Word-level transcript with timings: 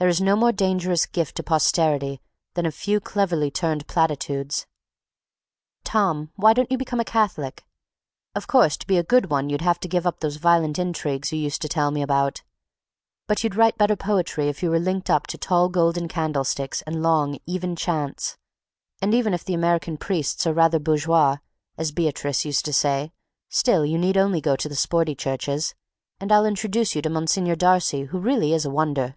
There 0.00 0.08
is 0.10 0.20
no 0.20 0.36
more 0.36 0.52
dangerous 0.52 1.06
gift 1.06 1.34
to 1.36 1.42
posterity 1.42 2.20
than 2.52 2.66
a 2.66 2.70
few 2.70 3.00
cleverly 3.00 3.50
turned 3.50 3.86
platitudes. 3.86 4.66
Tom, 5.82 6.30
why 6.36 6.52
don't 6.52 6.70
you 6.70 6.76
become 6.76 7.00
a 7.00 7.06
Catholic? 7.06 7.64
Of 8.34 8.46
course 8.46 8.76
to 8.76 8.86
be 8.86 8.98
a 8.98 9.02
good 9.02 9.30
one 9.30 9.48
you'd 9.48 9.62
have 9.62 9.80
to 9.80 9.88
give 9.88 10.06
up 10.06 10.20
those 10.20 10.36
violent 10.36 10.78
intrigues 10.78 11.32
you 11.32 11.38
used 11.38 11.62
to 11.62 11.70
tell 11.70 11.90
me 11.90 12.02
about, 12.02 12.42
but 13.26 13.42
you'd 13.42 13.54
write 13.56 13.78
better 13.78 13.96
poetry 13.96 14.50
if 14.50 14.62
you 14.62 14.68
were 14.68 14.78
linked 14.78 15.08
up 15.08 15.26
to 15.28 15.38
tall 15.38 15.70
golden 15.70 16.06
candlesticks 16.06 16.82
and 16.82 17.02
long, 17.02 17.38
even 17.46 17.74
chants, 17.74 18.36
and 19.00 19.14
even 19.14 19.32
if 19.32 19.42
the 19.42 19.54
American 19.54 19.96
priests 19.96 20.46
are 20.46 20.52
rather 20.52 20.78
burgeois, 20.78 21.38
as 21.78 21.92
Beatrice 21.92 22.44
used 22.44 22.66
to 22.66 22.74
say, 22.74 23.10
still 23.48 23.86
you 23.86 23.96
need 23.96 24.18
only 24.18 24.42
go 24.42 24.54
to 24.54 24.68
the 24.68 24.76
sporty 24.76 25.14
churches, 25.14 25.74
and 26.20 26.30
I'll 26.30 26.44
introduce 26.44 26.94
you 26.94 27.00
to 27.00 27.08
Monsignor 27.08 27.56
Darcy 27.56 28.02
who 28.02 28.18
really 28.18 28.52
is 28.52 28.66
a 28.66 28.70
wonder. 28.70 29.16